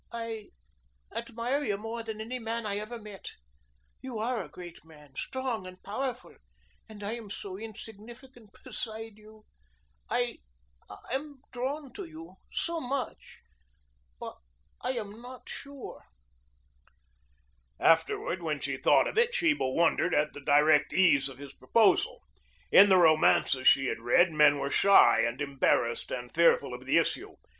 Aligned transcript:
"I 0.11 0.49
admire 1.15 1.63
you 1.63 1.77
more 1.77 2.01
than 2.01 2.19
any 2.19 2.39
man 2.39 2.65
I 2.65 2.77
ever 2.77 2.97
met. 2.97 3.33
You 4.01 4.17
are 4.17 4.41
a 4.41 4.49
great 4.49 4.83
man, 4.83 5.13
strong 5.15 5.67
and 5.67 5.83
powerful, 5.83 6.37
and 6.89 7.03
I 7.03 7.11
am 7.13 7.29
so 7.29 7.55
insignificant 7.55 8.49
beside 8.63 9.19
you. 9.19 9.45
I 10.09 10.39
am 11.13 11.41
drawn 11.51 11.93
to 11.93 12.05
you 12.05 12.37
so 12.51 12.79
much. 12.79 13.41
But 14.19 14.37
I 14.81 14.93
am 14.93 15.21
not 15.21 15.47
sure." 15.47 16.01
Afterward, 17.79 18.41
when 18.41 18.59
she 18.59 18.77
thought 18.77 19.05
of 19.07 19.19
it, 19.19 19.35
Sheba 19.35 19.67
wondered 19.67 20.15
at 20.15 20.33
the 20.33 20.41
direct 20.41 20.93
ease 20.93 21.29
of 21.29 21.37
his 21.37 21.53
proposal. 21.53 22.23
In 22.71 22.89
the 22.89 22.97
romances 22.97 23.67
she 23.67 23.85
had 23.85 23.99
read, 23.99 24.31
men 24.31 24.57
were 24.57 24.71
shy 24.71 25.21
and 25.21 25.39
embarrassed 25.39 26.09
and 26.09 26.33
fearful 26.33 26.73
of 26.73 26.87
the 26.87 26.97
issue. 26.97 27.35